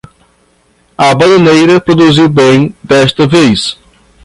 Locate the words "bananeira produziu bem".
1.13-2.73